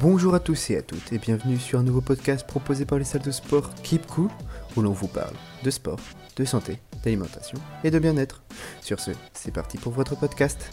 Bonjour 0.00 0.32
à 0.36 0.38
tous 0.38 0.70
et 0.70 0.76
à 0.76 0.82
toutes 0.82 1.12
et 1.12 1.18
bienvenue 1.18 1.58
sur 1.58 1.80
un 1.80 1.82
nouveau 1.82 2.00
podcast 2.00 2.46
proposé 2.46 2.86
par 2.86 2.98
les 2.98 3.04
salles 3.04 3.22
de 3.22 3.32
sport 3.32 3.74
Keep 3.82 4.06
Cool 4.06 4.30
où 4.76 4.80
l'on 4.80 4.92
vous 4.92 5.08
parle 5.08 5.34
de 5.64 5.70
sport, 5.70 5.98
de 6.36 6.44
santé, 6.44 6.78
d'alimentation 7.02 7.58
et 7.82 7.90
de 7.90 7.98
bien-être. 7.98 8.44
Sur 8.80 9.00
ce, 9.00 9.10
c'est 9.32 9.50
parti 9.50 9.76
pour 9.76 9.92
votre 9.92 10.16
podcast. 10.16 10.70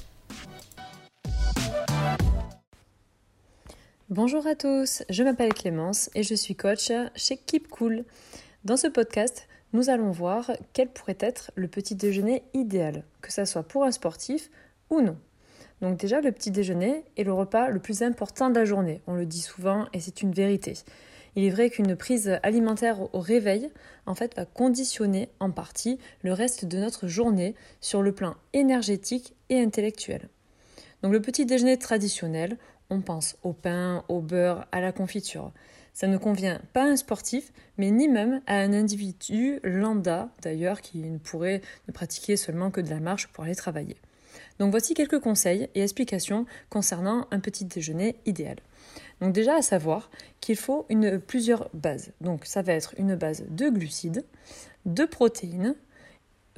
Bonjour 4.10 4.46
à 4.46 4.54
tous, 4.54 5.02
je 5.10 5.24
m'appelle 5.24 5.56
Clémence 5.56 6.12
et 6.14 6.22
je 6.22 6.36
suis 6.36 6.56
coach 6.56 6.92
chez 7.16 7.38
Keep 7.38 7.68
Cool. 7.70 8.06
Dans 8.64 8.78
ce 8.78 8.86
podcast, 8.86 9.48
nous 9.74 9.90
allons 9.90 10.12
voir 10.12 10.52
quel 10.74 10.90
pourrait 10.90 11.18
être 11.20 11.50
le 11.56 11.68
petit 11.68 11.96
déjeuner 11.96 12.44
idéal, 12.54 13.04
que 13.24 13.34
ce 13.34 13.46
soit 13.46 13.64
pour 13.64 13.86
un 13.86 13.92
sportif 13.92 14.52
ou 14.92 15.02
non. 15.02 15.18
Donc 15.82 15.98
déjà, 15.98 16.22
le 16.22 16.32
petit 16.32 16.52
déjeuner 16.52 17.04
est 17.18 17.24
le 17.24 17.34
repas 17.34 17.70
le 17.70 17.80
plus 17.80 18.02
important 18.02 18.50
de 18.50 18.56
la 18.56 18.66
journée. 18.66 19.02
On 19.08 19.14
le 19.14 19.26
dit 19.26 19.42
souvent 19.42 19.86
et 19.94 20.00
c'est 20.00 20.22
une 20.22 20.32
vérité. 20.32 20.74
Il 21.36 21.44
est 21.44 21.50
vrai 21.50 21.70
qu'une 21.70 21.98
prise 21.98 22.40
alimentaire 22.44 23.14
au 23.14 23.20
réveil, 23.20 23.70
en 24.06 24.16
fait, 24.16 24.36
va 24.38 24.46
conditionner 24.46 25.28
en 25.42 25.52
partie 25.52 26.00
le 26.24 26.32
reste 26.32 26.64
de 26.64 26.78
notre 26.78 27.08
journée 27.08 27.56
sur 27.82 28.02
le 28.02 28.14
plan 28.14 28.36
énergétique 28.54 29.36
et 29.50 29.60
intellectuel. 29.60 30.30
Donc 31.04 31.12
le 31.12 31.22
petit 31.22 31.46
déjeuner 31.46 31.78
traditionnel, 31.78 32.58
on 32.90 33.02
pense 33.02 33.36
au 33.44 33.52
pain, 33.52 34.06
au 34.08 34.22
beurre, 34.22 34.66
à 34.72 34.80
la 34.80 34.94
confiture. 34.94 35.52
Ça 35.94 36.08
ne 36.08 36.18
convient 36.18 36.62
pas 36.74 36.84
à 36.84 36.88
un 36.88 36.96
sportif, 36.96 37.52
mais 37.78 37.92
ni 37.92 38.08
même 38.08 38.42
à 38.48 38.56
un 38.56 38.74
individu 38.74 39.60
lambda, 39.64 40.30
d'ailleurs, 40.42 40.82
qui 40.82 41.00
ne 41.00 41.18
pourrait 41.18 41.62
ne 41.88 41.94
pratiquer 41.94 42.38
seulement 42.38 42.72
que 42.72 42.82
de 42.82 42.90
la 42.90 43.00
marche 43.00 43.28
pour 43.28 43.44
aller 43.44 43.56
travailler. 43.56 43.98
Donc 44.60 44.72
voici 44.72 44.94
quelques 44.94 45.20
conseils 45.20 45.70
et 45.76 45.84
explications 45.84 46.46
concernant 46.70 47.28
un 47.32 47.40
petit 47.40 47.66
déjeuner 47.66 48.16
idéal. 48.26 48.58
Donc 49.22 49.34
déjà 49.34 49.56
à 49.56 49.62
savoir 49.62 50.10
qu'il 50.42 50.56
faut 50.56 50.86
une, 50.90 51.20
plusieurs 51.20 51.70
bases. 51.74 52.12
Donc 52.22 52.46
ça 52.46 52.62
va 52.62 52.74
être 52.74 52.94
une 52.98 53.16
base 53.16 53.44
de 53.50 53.70
glucides, 53.70 54.26
de 54.86 55.06
protéines, 55.06 55.76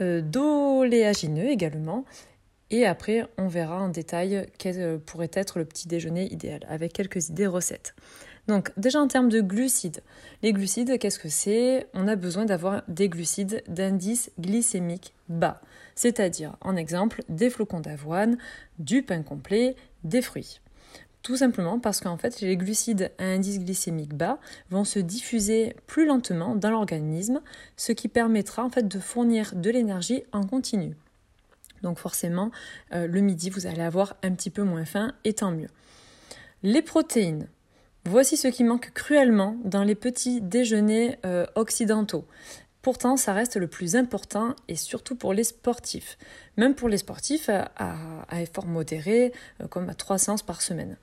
euh, 0.02 0.22
d'oléagineux 0.22 1.50
également. 1.50 2.06
Et 2.70 2.86
après, 2.86 3.26
on 3.38 3.48
verra 3.48 3.82
en 3.82 3.90
détail 3.90 4.46
quel 4.58 5.00
pourrait 5.00 5.32
être 5.34 5.58
le 5.58 5.66
petit 5.66 5.88
déjeuner 5.88 6.32
idéal 6.34 6.66
avec 6.68 6.92
quelques 6.92 7.30
idées 7.30 7.48
recettes. 7.48 7.96
Donc 8.48 8.72
déjà 8.78 9.02
en 9.02 9.08
termes 9.08 9.30
de 9.30 9.42
glucides, 9.42 10.02
les 10.42 10.54
glucides, 10.54 10.98
qu'est-ce 11.00 11.20
que 11.20 11.30
c'est? 11.30 11.88
On 11.94 12.08
a 12.08 12.16
besoin 12.16 12.46
d'avoir 12.46 12.84
des 12.88 13.10
glucides 13.10 13.62
d'indice 13.68 14.32
glycémique 14.40 15.14
bas, 15.28 15.60
c'est-à-dire 15.96 16.56
en 16.62 16.76
exemple 16.76 17.24
des 17.28 17.50
flocons 17.50 17.82
d'avoine, 17.82 18.38
du 18.80 19.04
pain 19.04 19.22
complet, 19.22 19.76
des 20.04 20.22
fruits. 20.22 20.62
Tout 21.24 21.36
simplement 21.36 21.78
parce 21.78 22.00
qu'en 22.00 22.16
fait 22.16 22.40
les 22.40 22.56
glucides 22.56 23.12
à 23.18 23.26
indice 23.26 23.60
glycémique 23.60 24.14
bas 24.14 24.40
vont 24.70 24.86
se 24.86 25.00
diffuser 25.00 25.76
plus 25.86 26.06
lentement 26.06 26.56
dans 26.56 26.72
l'organisme, 26.72 27.42
ce 27.76 27.92
qui 27.92 28.08
permettra 28.08 28.64
en 28.64 28.70
fait 28.70 28.88
de 28.88 29.00
fournir 29.00 29.54
de 29.56 29.70
l'énergie 29.70 30.24
en 30.32 30.46
continu. 30.46 30.96
Donc 31.82 32.00
forcément, 32.00 32.52
euh, 32.94 33.08
le 33.08 33.22
midi, 33.22 33.50
vous 33.50 33.68
allez 33.68 33.82
avoir 33.82 34.16
un 34.24 34.32
petit 34.32 34.50
peu 34.50 34.64
moins 34.64 34.86
faim 34.86 35.14
et 35.26 35.34
tant 35.34 35.52
mieux. 35.52 35.70
Les 36.64 36.82
protéines. 36.82 37.48
Voici 38.10 38.38
ce 38.38 38.48
qui 38.48 38.64
manque 38.64 38.92
cruellement 38.94 39.58
dans 39.66 39.84
les 39.84 39.94
petits 39.94 40.40
déjeuners 40.40 41.20
euh, 41.26 41.46
occidentaux. 41.56 42.24
Pourtant, 42.82 43.18
ça 43.18 43.34
reste 43.34 43.58
le 43.58 43.68
plus 43.68 43.98
important 43.98 44.56
et 44.70 44.78
surtout 44.78 45.18
pour 45.18 45.34
les 45.34 45.44
sportifs. 45.44 46.18
Même 46.56 46.74
pour 46.74 46.88
les 46.88 47.00
sportifs 47.00 47.50
à, 47.50 47.70
à 48.30 48.42
effort 48.42 48.66
modéré, 48.66 49.34
euh, 49.62 49.68
comme 49.68 49.90
à 49.90 49.94
3 49.94 50.20
séances 50.20 50.42
par 50.42 50.62
semaine. 50.62 50.96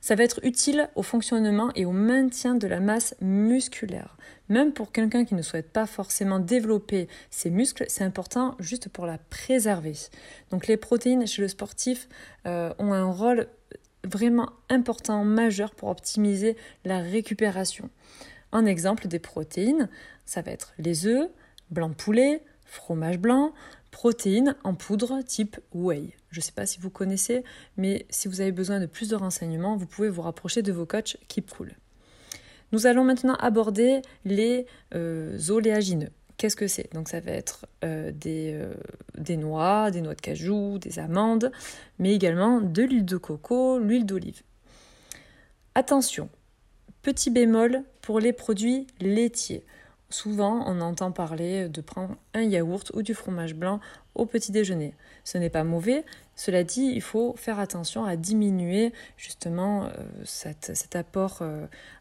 Ça 0.00 0.14
va 0.14 0.22
être 0.22 0.38
utile 0.44 0.88
au 0.94 1.02
fonctionnement 1.02 1.70
et 1.74 1.84
au 1.84 1.90
maintien 1.90 2.54
de 2.54 2.68
la 2.68 2.78
masse 2.78 3.16
musculaire. 3.20 4.16
Même 4.48 4.72
pour 4.72 4.92
quelqu'un 4.92 5.24
qui 5.24 5.34
ne 5.34 5.42
souhaite 5.42 5.72
pas 5.72 5.86
forcément 5.86 6.38
développer 6.38 7.08
ses 7.30 7.50
muscles, 7.50 7.86
c'est 7.88 8.04
important 8.04 8.54
juste 8.60 8.88
pour 8.88 9.06
la 9.06 9.18
préserver. 9.18 9.94
Donc 10.52 10.68
les 10.68 10.76
protéines 10.76 11.26
chez 11.26 11.42
le 11.42 11.48
sportif 11.48 12.08
euh, 12.46 12.72
ont 12.78 12.92
un 12.92 13.10
rôle 13.10 13.48
vraiment 14.06 14.50
important, 14.68 15.24
majeur 15.24 15.74
pour 15.74 15.88
optimiser 15.88 16.56
la 16.84 17.00
récupération. 17.00 17.90
Un 18.52 18.66
exemple 18.66 19.08
des 19.08 19.18
protéines, 19.18 19.88
ça 20.24 20.42
va 20.42 20.52
être 20.52 20.72
les 20.78 21.06
œufs, 21.06 21.28
blanc 21.70 21.88
de 21.88 21.94
poulet, 21.94 22.42
fromage 22.64 23.18
blanc, 23.18 23.52
protéines 23.90 24.56
en 24.64 24.74
poudre 24.74 25.22
type 25.22 25.58
whey. 25.72 26.14
Je 26.30 26.40
ne 26.40 26.42
sais 26.42 26.52
pas 26.52 26.66
si 26.66 26.78
vous 26.78 26.90
connaissez, 26.90 27.44
mais 27.76 28.06
si 28.10 28.28
vous 28.28 28.40
avez 28.40 28.52
besoin 28.52 28.80
de 28.80 28.86
plus 28.86 29.08
de 29.08 29.16
renseignements, 29.16 29.76
vous 29.76 29.86
pouvez 29.86 30.08
vous 30.08 30.22
rapprocher 30.22 30.62
de 30.62 30.72
vos 30.72 30.86
coachs 30.86 31.16
Keep 31.28 31.50
Cool. 31.50 31.72
Nous 32.72 32.86
allons 32.86 33.04
maintenant 33.04 33.34
aborder 33.36 34.02
les 34.24 34.66
euh, 34.94 35.38
oléagineux. 35.48 36.10
Qu'est-ce 36.36 36.56
que 36.56 36.68
c'est? 36.68 36.92
Donc 36.92 37.08
ça 37.08 37.20
va 37.20 37.32
être 37.32 37.66
euh, 37.82 38.12
euh, 38.26 38.74
des, 39.16 39.36
noix, 39.36 39.90
des 39.90 40.02
noix 40.02 40.14
de 40.14 40.20
cajou, 40.20 40.78
des 40.78 40.98
amandes, 40.98 41.50
mais 41.98 42.14
également 42.14 42.60
de 42.60 42.82
l'huile 42.82 43.06
de 43.06 43.16
coco, 43.16 43.78
l'huile 43.78 44.04
d'olive. 44.04 44.42
Attention, 45.74 46.28
petit 47.02 47.30
bémol 47.30 47.82
pour 48.02 48.20
les 48.20 48.32
produits 48.32 48.86
laitiers. 49.00 49.64
Souvent, 50.08 50.62
on 50.66 50.80
entend 50.80 51.10
parler 51.10 51.68
de 51.68 51.80
prendre 51.80 52.16
un 52.32 52.42
yaourt 52.42 52.92
ou 52.94 53.02
du 53.02 53.12
fromage 53.12 53.54
blanc 53.54 53.80
au 54.14 54.24
petit 54.24 54.52
déjeuner. 54.52 54.94
Ce 55.24 55.36
n'est 55.36 55.50
pas 55.50 55.64
mauvais. 55.64 56.04
Cela 56.36 56.62
dit, 56.62 56.92
il 56.94 57.02
faut 57.02 57.34
faire 57.36 57.58
attention 57.58 58.04
à 58.04 58.14
diminuer 58.16 58.92
justement 59.16 59.90
cet, 60.24 60.94
apport 60.94 61.42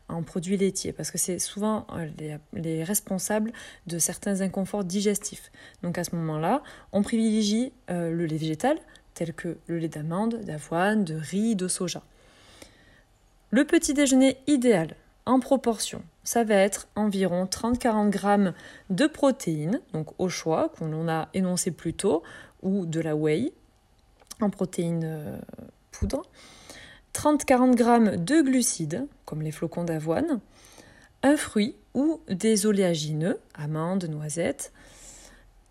en 0.08 0.24
produits 0.24 0.58
laitiers 0.58 0.94
parce 0.94 1.12
que 1.12 1.18
c'est 1.18 1.40
souvent 1.40 1.88
euh, 1.94 2.38
les, 2.54 2.84
responsables 2.84 3.52
de 3.88 3.98
certains 3.98 4.42
inconforts 4.42 4.84
digestifs. 4.84 5.52
Donc 5.82 5.98
à 5.98 6.04
ce 6.04 6.16
moment-là, 6.16 6.62
on 6.92 7.02
privilégie 7.02 7.72
euh, 7.90 8.12
le 8.12 8.26
lait 8.26 8.38
végétal 8.38 8.78
tel 9.14 9.34
que 9.34 9.58
le 9.68 9.80
lait 9.80 9.88
d'amande, 9.88 10.42
d'avoine, 10.44 11.06
de 11.06 11.16
riz, 11.16 11.56
de 11.56 11.68
soja. 11.68 12.04
Le 13.50 13.66
petit 13.66 13.94
déjeuner 13.94 14.38
idéal 14.48 14.96
en 15.26 15.40
proportion, 15.40 16.04
ça 16.26 16.44
va 16.44 16.56
être 16.56 16.90
environ 16.96 17.46
30-40 17.46 18.10
grammes 18.10 18.54
de 18.90 19.08
protéines, 19.08 19.80
donc 19.94 20.10
au 20.18 20.28
choix, 20.28 20.70
qu'on 20.78 21.08
a 21.08 21.30
énoncé 21.34 21.72
plus 21.72 21.94
tôt, 21.94 22.24
ou 22.62 22.86
de 22.86 23.00
la 23.00 23.16
whey 23.16 23.54
en 24.42 24.50
protéines 24.50 25.04
euh, 25.06 25.38
poudre, 25.92 26.24
30-40 27.14 27.78
g 27.78 28.18
de 28.18 28.42
glucides, 28.42 29.08
comme 29.24 29.42
les 29.42 29.52
flocons 29.52 29.86
d'avoine, 29.86 30.42
un 31.24 31.38
fruit 31.38 31.76
ou 31.94 32.20
des 32.28 32.66
oléagineux, 32.66 33.40
amandes, 33.54 34.06
noisettes, 34.06 34.74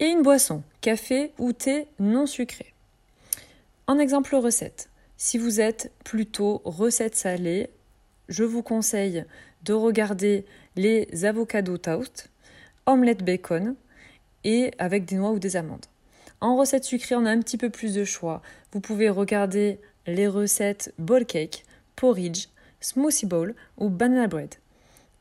et 0.01 0.07
une 0.07 0.23
boisson, 0.23 0.63
café 0.81 1.33
ou 1.39 1.53
thé 1.53 1.89
non 1.99 2.27
sucré. 2.27 2.75
En 3.87 3.99
exemple 3.99 4.35
recette, 4.37 4.89
si 5.17 5.37
vous 5.37 5.61
êtes 5.61 5.93
plutôt 6.05 6.63
recette 6.65 7.17
salée, 7.17 7.71
je 8.29 8.45
vous 8.45 8.63
conseille 8.63 9.25
de 9.65 9.73
regarder 9.73 10.45
les 10.77 11.25
avocados 11.25 11.79
toast, 11.79 12.31
omelette 12.87 13.25
bacon 13.25 13.75
et 14.45 14.73
avec 14.79 15.05
des 15.05 15.17
noix 15.17 15.31
ou 15.31 15.39
des 15.39 15.57
amandes. 15.57 15.87
En 16.41 16.57
recette 16.57 16.85
sucrée, 16.85 17.15
on 17.15 17.25
a 17.25 17.31
un 17.31 17.41
petit 17.41 17.57
peu 17.57 17.71
plus 17.71 17.95
de 17.95 18.05
choix. 18.05 18.43
Vous 18.73 18.81
pouvez 18.81 19.09
regarder 19.09 19.79
les 20.07 20.29
recettes 20.29 20.93
bowl 20.99 21.25
cake, 21.25 21.65
porridge, 21.97 22.49
smoothie 22.81 23.27
bowl 23.27 23.55
ou 23.79 23.89
banana 23.89 24.27
bread. 24.27 24.55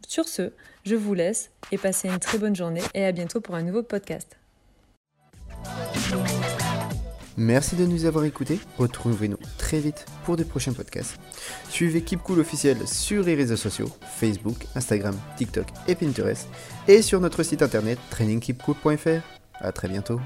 Sur 0.08 0.28
ce, 0.28 0.52
je 0.84 0.96
vous 0.96 1.14
laisse 1.14 1.52
et 1.72 1.78
passez 1.78 2.10
une 2.10 2.20
très 2.20 2.38
bonne 2.38 2.56
journée 2.56 2.82
et 2.94 3.06
à 3.06 3.12
bientôt 3.14 3.40
pour 3.40 3.56
un 3.56 3.64
nouveau 3.64 3.84
podcast. 3.84 4.38
Merci 7.38 7.76
de 7.76 7.86
nous 7.86 8.06
avoir 8.06 8.26
écoutés. 8.26 8.60
Retrouvez-nous 8.78 9.38
vite 9.80 10.06
pour 10.26 10.38
des 10.38 10.46
prochains 10.46 10.74
podcasts. 10.74 11.18
Suivez 11.70 12.02
Keep 12.02 12.24
Cool 12.24 12.40
officiel 12.40 12.78
sur 12.88 13.24
les 13.24 13.36
réseaux 13.36 13.58
sociaux 13.58 13.90
Facebook, 14.18 14.66
Instagram, 14.76 15.16
TikTok 15.38 15.68
et 15.88 15.96
Pinterest 15.96 16.48
et 16.88 17.02
sur 17.02 17.20
notre 17.20 17.44
site 17.44 17.62
internet 17.62 18.00
trainingkeepcool.fr. 18.10 19.22
À 19.60 19.72
très 19.72 19.88
bientôt. 19.88 20.20